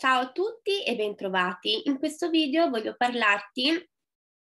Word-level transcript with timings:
Ciao 0.00 0.20
a 0.22 0.32
tutti 0.32 0.82
e 0.82 0.96
bentrovati. 0.96 1.82
In 1.86 1.98
questo 1.98 2.30
video 2.30 2.70
voglio 2.70 2.94
parlarti 2.96 3.70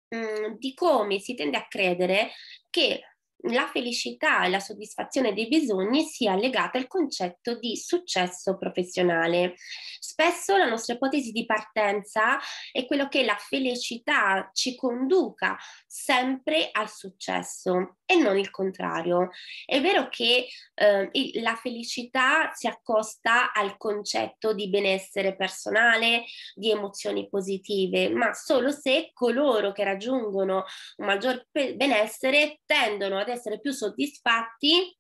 mh, 0.07 0.17
mm, 0.17 0.53
di 0.57 0.73
come 0.73 1.19
si 1.19 1.35
tende 1.35 1.57
a 1.57 1.67
credere 1.67 2.31
che 2.71 3.12
la 3.47 3.67
felicità 3.67 4.45
e 4.45 4.49
la 4.49 4.59
soddisfazione 4.59 5.33
dei 5.33 5.47
bisogni 5.47 6.03
sia 6.03 6.35
legata 6.35 6.77
al 6.77 6.87
concetto 6.87 7.57
di 7.57 7.75
successo 7.75 8.57
professionale. 8.57 9.55
Spesso 9.99 10.55
la 10.55 10.67
nostra 10.67 10.93
ipotesi 10.93 11.31
di 11.31 11.45
partenza 11.45 12.39
è 12.71 12.85
quello 12.85 13.07
che 13.07 13.23
la 13.23 13.35
felicità 13.37 14.49
ci 14.53 14.75
conduca 14.75 15.57
sempre 15.87 16.69
al 16.71 16.89
successo 16.89 17.97
e 18.05 18.15
non 18.15 18.37
il 18.37 18.49
contrario. 18.49 19.29
È 19.65 19.81
vero 19.81 20.07
che 20.09 20.47
eh, 20.75 21.09
la 21.41 21.55
felicità 21.55 22.51
si 22.53 22.67
accosta 22.67 23.51
al 23.53 23.77
concetto 23.77 24.53
di 24.53 24.69
benessere 24.69 25.35
personale, 25.35 26.25
di 26.53 26.71
emozioni 26.71 27.27
positive, 27.27 28.09
ma 28.09 28.33
solo 28.33 28.71
se 28.71 29.11
coloro 29.13 29.71
che 29.71 29.83
raggiungono 29.83 30.63
un 30.97 31.05
maggior 31.05 31.47
benessere 31.51 32.59
tendono 32.65 33.17
ad 33.17 33.29
essere 33.33 33.59
più 33.59 33.71
soddisfatti 33.71 34.97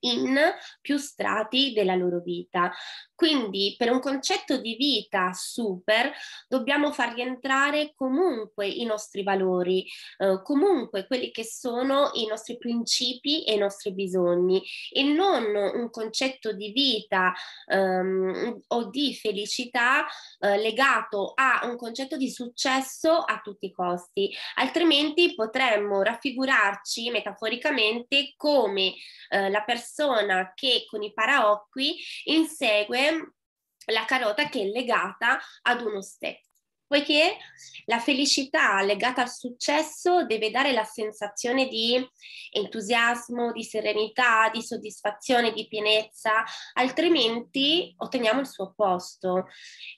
in 0.00 0.38
più 0.80 0.98
strati 0.98 1.72
della 1.72 1.94
loro 1.94 2.20
vita. 2.20 2.72
Quindi 3.16 3.74
per 3.78 3.90
un 3.90 3.98
concetto 3.98 4.58
di 4.58 4.76
vita 4.76 5.32
super 5.32 6.12
dobbiamo 6.46 6.92
far 6.92 7.14
rientrare 7.14 7.94
comunque 7.94 8.68
i 8.68 8.84
nostri 8.84 9.22
valori, 9.22 9.86
eh, 10.18 10.42
comunque 10.42 11.06
quelli 11.06 11.30
che 11.30 11.42
sono 11.42 12.10
i 12.12 12.26
nostri 12.26 12.58
principi 12.58 13.42
e 13.44 13.54
i 13.54 13.58
nostri 13.58 13.94
bisogni 13.94 14.62
e 14.92 15.02
non 15.02 15.44
un 15.54 15.88
concetto 15.88 16.52
di 16.52 16.72
vita 16.72 17.32
ehm, 17.66 18.60
o 18.68 18.90
di 18.90 19.14
felicità 19.14 20.06
eh, 20.38 20.58
legato 20.58 21.32
a 21.34 21.62
un 21.64 21.78
concetto 21.78 22.18
di 22.18 22.30
successo 22.30 23.12
a 23.12 23.40
tutti 23.42 23.64
i 23.64 23.72
costi, 23.72 24.30
altrimenti 24.56 25.34
potremmo 25.34 26.02
raffigurarci 26.02 27.08
metaforicamente 27.10 28.34
come 28.36 28.92
eh, 29.30 29.48
la 29.48 29.62
persona 29.62 30.52
che 30.54 30.84
con 30.86 31.02
i 31.02 31.14
paraocchi 31.14 31.96
insegue 32.24 33.05
la 33.86 34.04
carota 34.04 34.48
che 34.48 34.62
è 34.62 34.64
legata 34.64 35.38
ad 35.62 35.80
uno 35.82 36.02
step 36.02 36.46
poiché 36.86 37.36
la 37.86 37.98
felicità 37.98 38.80
legata 38.82 39.22
al 39.22 39.30
successo 39.30 40.24
deve 40.24 40.50
dare 40.50 40.72
la 40.72 40.84
sensazione 40.84 41.66
di 41.66 41.96
entusiasmo, 42.52 43.52
di 43.52 43.64
serenità, 43.64 44.48
di 44.52 44.62
soddisfazione, 44.62 45.52
di 45.52 45.66
pienezza, 45.66 46.44
altrimenti 46.74 47.92
otteniamo 47.98 48.40
il 48.40 48.46
suo 48.46 48.66
opposto. 48.66 49.46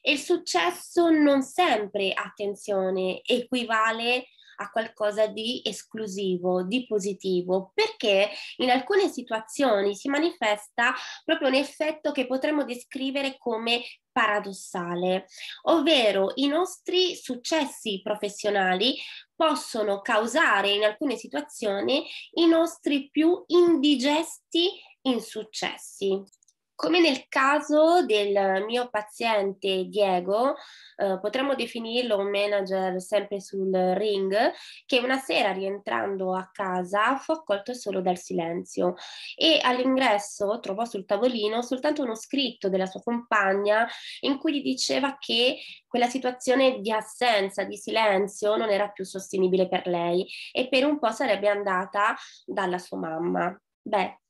E 0.00 0.12
il 0.12 0.18
successo 0.18 1.10
non 1.10 1.42
sempre, 1.42 2.12
attenzione, 2.12 3.20
equivale 3.22 4.28
a 4.60 4.70
qualcosa 4.70 5.26
di 5.26 5.60
esclusivo, 5.64 6.62
di 6.62 6.86
positivo, 6.86 7.72
perché 7.74 8.30
in 8.58 8.70
alcune 8.70 9.08
situazioni 9.08 9.94
si 9.94 10.08
manifesta 10.08 10.94
proprio 11.24 11.48
un 11.48 11.54
effetto 11.54 12.12
che 12.12 12.26
potremmo 12.26 12.64
descrivere 12.64 13.36
come 13.38 13.82
paradossale, 14.10 15.26
ovvero 15.62 16.32
i 16.36 16.48
nostri 16.48 17.14
successi 17.14 18.00
professionali 18.02 18.96
possono 19.34 20.00
causare 20.00 20.70
in 20.70 20.82
alcune 20.82 21.16
situazioni 21.16 22.04
i 22.32 22.46
nostri 22.46 23.08
più 23.10 23.44
indigesti 23.46 24.70
insuccessi. 25.02 26.37
Come 26.80 27.00
nel 27.00 27.26
caso 27.28 28.06
del 28.06 28.62
mio 28.64 28.88
paziente 28.88 29.86
Diego, 29.86 30.54
eh, 30.96 31.18
potremmo 31.20 31.56
definirlo 31.56 32.16
un 32.18 32.30
manager 32.30 33.02
sempre 33.02 33.40
sul 33.40 33.72
ring, 33.96 34.52
che 34.86 35.00
una 35.00 35.18
sera 35.18 35.50
rientrando 35.50 36.36
a 36.36 36.48
casa 36.52 37.16
fu 37.16 37.32
accolto 37.32 37.74
solo 37.74 38.00
dal 38.00 38.16
silenzio 38.16 38.94
e 39.34 39.58
all'ingresso 39.60 40.60
trovò 40.60 40.84
sul 40.84 41.04
tavolino 41.04 41.62
soltanto 41.62 42.04
uno 42.04 42.14
scritto 42.14 42.68
della 42.68 42.86
sua 42.86 43.02
compagna 43.02 43.84
in 44.20 44.38
cui 44.38 44.52
gli 44.52 44.62
diceva 44.62 45.16
che 45.18 45.58
quella 45.84 46.06
situazione 46.06 46.78
di 46.78 46.92
assenza, 46.92 47.64
di 47.64 47.76
silenzio 47.76 48.54
non 48.54 48.70
era 48.70 48.88
più 48.90 49.04
sostenibile 49.04 49.66
per 49.66 49.88
lei 49.88 50.24
e 50.52 50.68
per 50.68 50.84
un 50.84 51.00
po' 51.00 51.10
sarebbe 51.10 51.48
andata 51.48 52.14
dalla 52.44 52.78
sua 52.78 52.98
mamma. 52.98 53.60
Beh, 53.82 54.20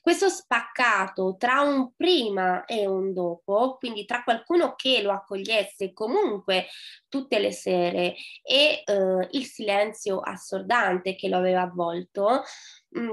questo 0.00 0.28
spaccato 0.28 1.36
tra 1.38 1.60
un 1.60 1.94
prima 1.94 2.64
e 2.64 2.86
un 2.86 3.12
dopo, 3.12 3.76
quindi 3.78 4.04
tra 4.04 4.22
qualcuno 4.22 4.74
che 4.74 5.02
lo 5.02 5.12
accogliesse 5.12 5.92
comunque 5.92 6.66
tutte 7.08 7.38
le 7.38 7.52
sere 7.52 8.14
e 8.42 8.82
eh, 8.84 9.28
il 9.32 9.44
silenzio 9.44 10.20
assordante 10.20 11.14
che 11.16 11.28
lo 11.28 11.36
aveva 11.36 11.62
avvolto, 11.62 12.42
mh, 12.88 13.00
mm, 13.00 13.10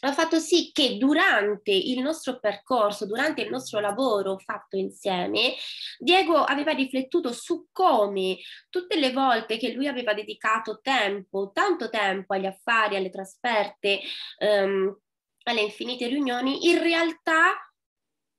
ha 0.00 0.12
fatto 0.12 0.38
sì 0.38 0.70
che 0.72 0.96
durante 0.98 1.70
il 1.70 2.00
nostro 2.00 2.38
percorso, 2.38 3.06
durante 3.06 3.42
il 3.42 3.50
nostro 3.50 3.80
lavoro 3.80 4.38
fatto 4.38 4.76
insieme, 4.76 5.54
Diego 5.98 6.36
aveva 6.36 6.72
riflettuto 6.72 7.32
su 7.32 7.68
come 7.72 8.38
tutte 8.68 8.96
le 8.98 9.12
volte 9.12 9.56
che 9.56 9.72
lui 9.72 9.86
aveva 9.86 10.12
dedicato 10.12 10.80
tempo, 10.82 11.52
tanto 11.54 11.88
tempo 11.88 12.34
agli 12.34 12.46
affari, 12.46 12.96
alle 12.96 13.10
trasferte, 13.10 14.00
ehm, 14.38 14.98
alle 15.44 15.62
infinite 15.62 16.06
riunioni, 16.06 16.68
in 16.70 16.82
realtà 16.82 17.54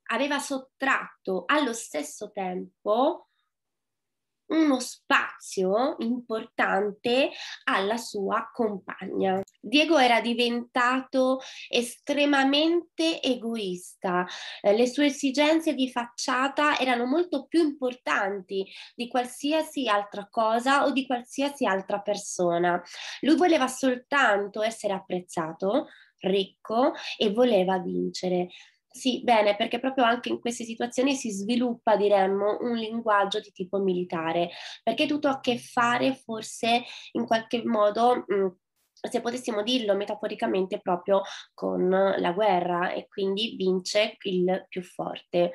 aveva 0.08 0.38
sottratto 0.38 1.44
allo 1.46 1.72
stesso 1.72 2.30
tempo 2.32 3.26
uno 4.48 4.78
spazio 4.78 5.96
importante 5.98 7.30
alla 7.64 7.96
sua 7.96 8.48
compagna. 8.52 9.40
Diego 9.60 9.98
era 9.98 10.20
diventato 10.20 11.40
estremamente 11.68 13.20
egoista, 13.20 14.24
eh, 14.60 14.76
le 14.76 14.86
sue 14.86 15.06
esigenze 15.06 15.74
di 15.74 15.90
facciata 15.90 16.78
erano 16.78 17.06
molto 17.06 17.46
più 17.46 17.60
importanti 17.60 18.64
di 18.94 19.08
qualsiasi 19.08 19.88
altra 19.88 20.28
cosa 20.30 20.84
o 20.84 20.92
di 20.92 21.06
qualsiasi 21.06 21.66
altra 21.66 22.00
persona. 22.00 22.80
Lui 23.22 23.36
voleva 23.36 23.66
soltanto 23.66 24.62
essere 24.62 24.92
apprezzato, 24.92 25.88
ricco 26.20 26.92
e 27.16 27.30
voleva 27.32 27.78
vincere. 27.78 28.48
Sì, 28.88 29.22
bene, 29.22 29.56
perché 29.56 29.78
proprio 29.78 30.04
anche 30.04 30.30
in 30.30 30.40
queste 30.40 30.64
situazioni 30.64 31.14
si 31.14 31.30
sviluppa, 31.30 31.96
diremmo, 31.96 32.58
un 32.62 32.76
linguaggio 32.76 33.40
di 33.40 33.52
tipo 33.52 33.78
militare, 33.78 34.50
perché 34.82 35.06
tutto 35.06 35.28
ha 35.28 35.32
a 35.32 35.40
che 35.40 35.58
fare 35.58 36.14
forse 36.14 36.82
in 37.12 37.26
qualche 37.26 37.62
modo... 37.64 38.24
Mh, 38.26 38.48
se 39.00 39.20
potessimo 39.20 39.62
dirlo 39.62 39.94
metaforicamente 39.94 40.80
proprio 40.80 41.22
con 41.52 41.88
la 41.88 42.32
guerra 42.32 42.92
e 42.92 43.06
quindi 43.08 43.54
vince 43.56 44.16
il 44.22 44.66
più 44.68 44.82
forte. 44.82 45.52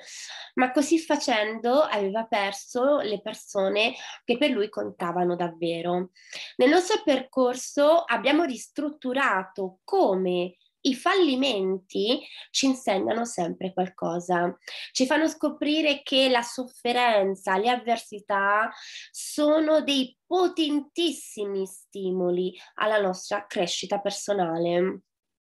Ma 0.55 0.71
così 0.71 0.99
facendo 0.99 1.81
aveva 1.81 2.25
perso 2.25 2.99
le 2.99 3.21
persone 3.21 3.93
che 4.23 4.37
per 4.37 4.51
lui 4.51 4.69
contavano 4.69 5.35
davvero. 5.35 6.11
Nel 6.57 6.69
nostro 6.69 7.01
percorso 7.03 8.03
abbiamo 8.05 8.43
ristrutturato 8.43 9.79
come 9.83 10.55
i 10.81 10.95
fallimenti 10.95 12.19
ci 12.49 12.65
insegnano 12.65 13.25
sempre 13.25 13.73
qualcosa, 13.73 14.57
ci 14.91 15.05
fanno 15.05 15.27
scoprire 15.27 16.01
che 16.03 16.29
la 16.29 16.41
sofferenza, 16.41 17.57
le 17.57 17.69
avversità 17.69 18.71
sono 19.11 19.81
dei 19.81 20.17
potentissimi 20.25 21.65
stimoli 21.65 22.57
alla 22.75 22.99
nostra 22.99 23.45
crescita 23.45 23.99
personale. 23.99 25.01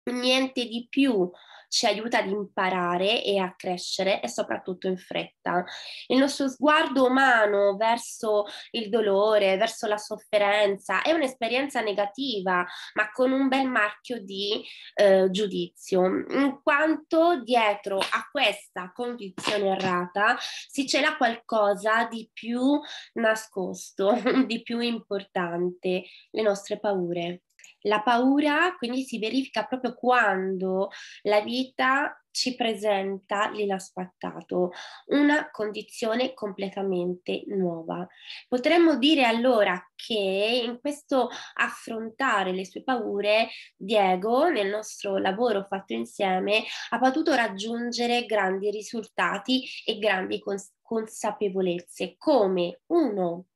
Niente 0.05 0.67
di 0.67 0.87
più 0.89 1.31
ci 1.75 1.87
aiuta 1.87 2.19
ad 2.19 2.29
imparare 2.29 3.25
e 3.25 3.39
a 3.39 3.53
crescere 3.57 4.23
e 4.23 4.29
soprattutto 4.29 4.87
in 4.87 4.97
fretta. 4.97 5.65
Il 6.07 6.19
nostro 6.19 6.49
sguardo 6.49 7.07
umano 7.07 7.76
verso 7.76 8.44
il 8.71 8.88
dolore, 8.88 9.56
verso 9.56 9.88
la 9.88 9.97
sofferenza 9.97 11.03
è 11.03 11.11
un'esperienza 11.11 11.81
negativa, 11.81 12.65
ma 12.94 13.11
con 13.12 13.32
un 13.32 13.49
bel 13.49 13.69
marchio 13.69 14.23
di 14.23 14.65
eh, 14.94 15.29
giudizio, 15.32 16.05
in 16.05 16.61
quanto 16.62 17.43
dietro 17.43 17.99
a 17.99 18.29
questa 18.31 18.93
condizione 18.94 19.71
errata 19.71 20.37
si 20.38 20.87
cela 20.87 21.17
qualcosa 21.17 22.06
di 22.06 22.31
più 22.32 22.79
nascosto, 23.15 24.12
di 24.47 24.62
più 24.62 24.79
importante, 24.79 26.05
le 26.31 26.43
nostre 26.43 26.79
paure. 26.79 27.43
La 27.87 28.03
paura 28.03 28.75
quindi 28.77 29.03
si 29.03 29.19
verifica 29.19 29.65
proprio 29.65 29.95
quando 29.95 30.91
la 31.23 31.41
vita 31.41 32.19
ci 32.31 32.57
presenta 32.57 33.49
l'inaspettato, 33.51 34.73
una 35.07 35.51
condizione 35.51 36.35
completamente 36.35 37.45
nuova. 37.47 38.07
Potremmo 38.49 38.97
dire 38.97 39.25
allora 39.25 39.81
che 39.95 40.63
in 40.65 40.81
questo 40.81 41.29
affrontare 41.55 42.53
le 42.53 42.67
sue 42.67 42.83
paure, 42.83 43.51
Diego, 43.77 44.49
nel 44.49 44.69
nostro 44.69 45.19
lavoro 45.19 45.65
fatto 45.69 45.93
insieme, 45.93 46.65
ha 46.91 46.99
potuto 46.99 47.35
raggiungere 47.35 48.27
grandi 48.27 48.71
risultati 48.71 49.65
e 49.85 49.99
grandi 49.99 50.43
consapevolezze 50.83 52.17
come 52.19 52.81
uno, 52.87 53.47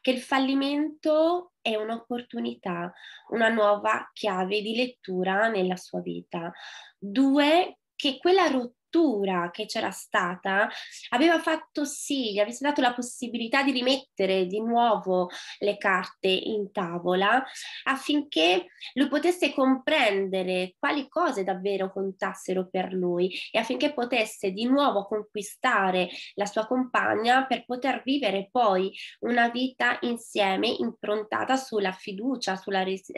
che 0.00 0.12
il 0.12 0.20
fallimento 0.20 1.53
è 1.64 1.76
un'opportunità, 1.76 2.92
una 3.30 3.48
nuova 3.48 4.10
chiave 4.12 4.60
di 4.60 4.76
lettura 4.76 5.48
nella 5.48 5.76
sua 5.76 6.00
vita. 6.02 6.52
Due, 6.98 7.78
che 7.96 8.18
quella 8.18 8.48
rottura 8.48 8.83
rottura 8.94 9.50
che 9.50 9.66
c'era 9.66 9.90
stata 9.90 10.68
aveva 11.10 11.40
fatto 11.40 11.84
sì, 11.84 12.32
gli 12.32 12.38
avesse 12.38 12.64
dato 12.64 12.80
la 12.80 12.94
possibilità 12.94 13.62
di 13.62 13.72
rimettere 13.72 14.46
di 14.46 14.60
nuovo 14.60 15.28
le 15.58 15.76
carte 15.76 16.28
in 16.28 16.70
tavola 16.70 17.42
affinché 17.84 18.66
lui 18.94 19.08
potesse 19.08 19.52
comprendere 19.52 20.74
quali 20.78 21.08
cose 21.08 21.42
davvero 21.42 21.92
contassero 21.92 22.68
per 22.70 22.92
lui 22.92 23.32
e 23.50 23.58
affinché 23.58 23.92
potesse 23.92 24.52
di 24.52 24.64
nuovo 24.66 25.06
conquistare 25.06 26.08
la 26.34 26.46
sua 26.46 26.66
compagna 26.66 27.46
per 27.46 27.64
poter 27.64 28.02
vivere 28.04 28.48
poi 28.50 28.92
una 29.20 29.48
vita 29.48 29.98
insieme 30.02 30.68
improntata 30.68 31.56
sulla 31.56 31.92
fiducia, 31.92 32.56
sulla 32.56 32.82
res- 32.82 33.12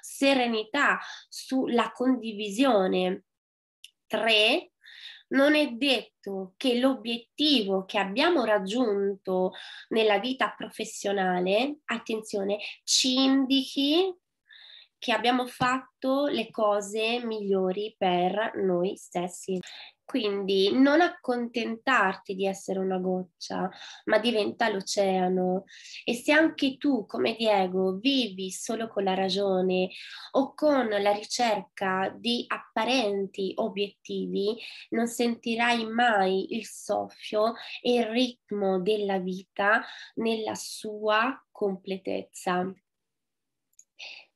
serenità, 0.00 0.98
sulla 1.28 1.92
condivisione. 1.92 3.24
Tre, 4.06 4.72
non 5.30 5.54
è 5.54 5.68
detto 5.72 6.54
che 6.56 6.78
l'obiettivo 6.78 7.84
che 7.84 7.98
abbiamo 7.98 8.44
raggiunto 8.44 9.52
nella 9.88 10.18
vita 10.18 10.54
professionale, 10.56 11.78
attenzione, 11.84 12.58
ci 12.84 13.14
indichi 13.14 14.14
che 14.98 15.12
abbiamo 15.12 15.46
fatto 15.46 16.26
le 16.26 16.50
cose 16.50 17.24
migliori 17.24 17.94
per 17.96 18.52
noi 18.56 18.96
stessi. 18.96 19.58
Quindi 20.10 20.72
non 20.72 21.00
accontentarti 21.00 22.34
di 22.34 22.44
essere 22.44 22.80
una 22.80 22.98
goccia, 22.98 23.70
ma 24.06 24.18
diventa 24.18 24.68
l'oceano. 24.68 25.66
E 26.04 26.14
se 26.14 26.32
anche 26.32 26.78
tu, 26.78 27.06
come 27.06 27.36
Diego, 27.36 27.92
vivi 27.92 28.50
solo 28.50 28.88
con 28.88 29.04
la 29.04 29.14
ragione 29.14 29.88
o 30.32 30.52
con 30.52 30.88
la 30.88 31.12
ricerca 31.12 32.12
di 32.12 32.44
apparenti 32.48 33.52
obiettivi, 33.54 34.58
non 34.88 35.06
sentirai 35.06 35.86
mai 35.86 36.56
il 36.56 36.66
soffio 36.66 37.52
e 37.80 37.94
il 37.94 38.06
ritmo 38.06 38.80
della 38.80 39.20
vita 39.20 39.84
nella 40.14 40.56
sua 40.56 41.40
completezza. 41.52 42.68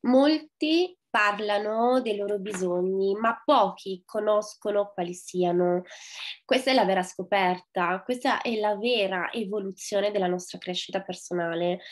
Molti 0.03 0.97
parlano 1.15 2.01
dei 2.01 2.17
loro 2.17 2.41
bisogni, 2.41 3.15
ma 3.15 3.41
pochi 3.45 4.03
conoscono 4.05 4.91
quali 4.93 5.15
siano. 5.15 5.83
Questa 6.45 6.73
è 6.73 6.75
la 6.75 6.85
vera 6.85 7.05
scoperta, 7.05 8.03
questa 8.05 8.43
è 8.43 8.57
la 8.57 8.77
vera 8.77 9.31
evoluzione 9.31 10.11
della 10.11 10.27
nostra 10.27 10.59
crescita 10.59 11.03
personale. 11.03 11.83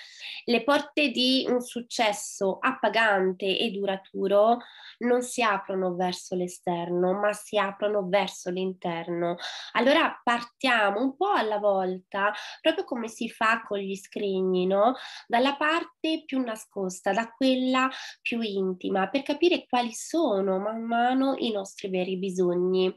Le 0.45 0.65
porte 0.65 1.11
di 1.11 1.47
un 1.49 1.61
successo 1.61 2.59
appagante 2.61 3.47
e 3.47 3.71
duraturo 3.71 4.59
non 4.99 5.23
si 5.23 5.41
aprono 5.41 5.95
verso 5.95 6.35
l'esterno, 6.35 7.13
ma 7.13 7.33
si 7.33 7.57
aprono 7.57 8.09
verso 8.09 8.51
l'interno. 8.51 9.37
Allora 9.73 10.21
partiamo 10.21 11.01
un 11.01 11.15
po' 11.15 11.31
alla 11.31 11.59
volta, 11.59 12.33
proprio 12.61 12.83
come 12.83 13.07
si 13.07 13.29
fa 13.29 13.63
con 13.63 13.79
gli 13.79 13.95
scrigni, 13.95 14.67
no? 14.67 14.95
Dalla 15.29 15.55
parte 15.55 16.25
più 16.27 16.41
nascosta, 16.43 17.13
da 17.13 17.31
quella 17.31 17.89
più 18.21 18.41
intima, 18.41 19.11
per 19.12 19.23
capire 19.23 19.67
quali 19.69 19.93
sono 19.93 20.59
man 20.59 20.82
mano 20.82 21.35
i 21.37 21.53
nostri 21.53 21.88
veri 21.88 22.17
bisogni. 22.17 22.93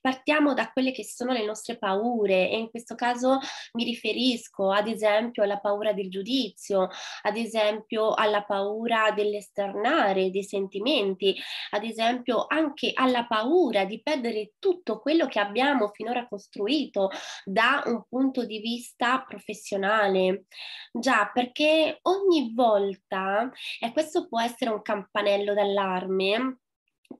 Partiamo 0.00 0.52
da 0.52 0.70
quelle 0.70 0.92
che 0.92 1.04
sono 1.04 1.32
le 1.32 1.44
nostre 1.44 1.78
paure 1.78 2.50
e 2.50 2.58
in 2.58 2.68
questo 2.68 2.94
caso 2.94 3.38
mi 3.72 3.84
riferisco 3.84 4.70
ad 4.70 4.86
esempio 4.86 5.42
alla 5.42 5.58
paura 5.58 5.94
del 5.94 6.10
giudizio, 6.10 6.88
ad 7.22 7.36
esempio 7.36 8.12
alla 8.12 8.42
paura 8.42 9.10
dell'esternare 9.12 10.30
dei 10.30 10.44
sentimenti, 10.44 11.34
ad 11.70 11.82
esempio 11.82 12.44
anche 12.46 12.90
alla 12.92 13.24
paura 13.26 13.86
di 13.86 14.02
perdere 14.02 14.52
tutto 14.58 15.00
quello 15.00 15.26
che 15.26 15.40
abbiamo 15.40 15.88
finora 15.88 16.28
costruito 16.28 17.10
da 17.42 17.82
un 17.86 18.04
punto 18.06 18.44
di 18.44 18.58
vista 18.58 19.24
professionale. 19.26 20.44
Già, 20.92 21.30
perché 21.32 22.00
ogni 22.02 22.52
volta, 22.54 23.50
e 23.80 23.92
questo 23.92 24.28
può 24.28 24.40
essere 24.40 24.70
un 24.70 24.82
campanello 24.82 25.53
d'allarme, 25.54 26.58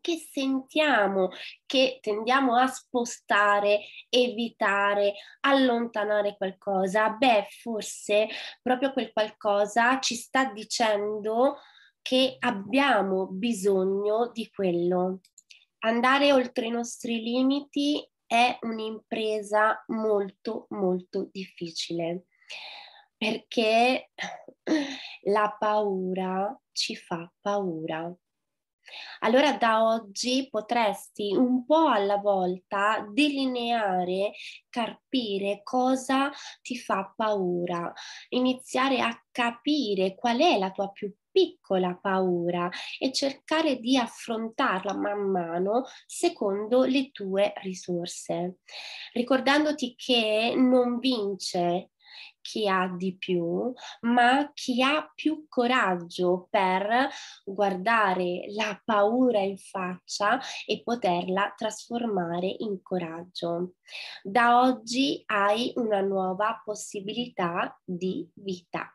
che 0.01 0.17
sentiamo, 0.31 1.31
che 1.67 1.99
tendiamo 2.01 2.57
a 2.57 2.67
spostare, 2.67 3.81
evitare, 4.09 5.15
allontanare 5.41 6.37
qualcosa, 6.37 7.11
beh, 7.11 7.47
forse 7.63 8.29
proprio 8.61 8.93
quel 8.93 9.13
qualcosa 9.13 10.01
ci 10.01 10.15
sta 10.15 10.47
dicendo 10.53 11.59
che 12.03 12.37
abbiamo 12.41 13.27
bisogno 13.29 14.31
di 14.33 14.51
quello. 14.51 15.21
Andare 15.81 16.33
oltre 16.33 16.67
i 16.67 16.71
nostri 16.71 17.23
limiti 17.23 18.07
è 18.27 18.59
un'impresa 18.63 19.85
molto 19.89 20.67
molto 20.71 21.29
difficile 21.31 22.25
perché 23.17 24.11
la 25.25 25.57
paura 25.59 26.59
ci 26.73 26.97
fa 26.97 27.31
paura. 27.41 28.15
Allora 29.21 29.53
da 29.57 29.85
oggi 29.85 30.49
potresti 30.51 31.35
un 31.35 31.65
po' 31.65 31.89
alla 31.89 32.19
volta 32.19 33.07
delineare, 33.11 34.33
capire 34.69 35.63
cosa 35.63 36.31
ti 36.63 36.77
fa 36.77 37.13
paura, 37.17 37.93
iniziare 38.31 39.01
a 39.01 39.19
capire 39.31 40.15
qual 40.15 40.39
è 40.39 40.59
la 40.59 40.71
tua 40.71 40.91
più 40.91 41.13
piccola 41.31 41.99
paura 42.01 42.71
e 42.99 43.11
cercare 43.11 43.81
di 43.81 43.97
affrontarla 43.97 44.95
man 44.95 45.31
mano 45.31 45.85
secondo 46.07 46.85
le 46.85 47.11
tue 47.11 47.53
risorse, 47.57 48.59
ricordandoti 49.15 49.97
che 49.97 50.55
non 50.57 51.01
vince 51.01 51.94
chi 52.45 52.69
ha 52.69 52.87
di 52.95 53.17
più, 53.17 53.73
ma 54.03 54.51
chi 54.53 54.83
ha 54.83 55.11
più 55.15 55.47
coraggio 55.49 56.47
per 56.51 57.09
guardare 57.43 58.45
la 58.55 58.79
paura 58.85 59.41
in 59.41 59.57
faccia 59.57 60.39
e 60.67 60.83
poterla 60.83 61.55
trasformare 61.57 62.55
in 62.59 62.83
coraggio. 62.83 63.77
Da 64.23 64.61
oggi 64.61 65.23
hai 65.27 65.73
una 65.77 66.03
nuova 66.03 66.61
possibilità 66.63 67.81
di 67.83 68.29
vita. 68.35 68.95